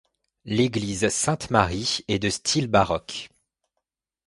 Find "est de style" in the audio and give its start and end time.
2.07-2.65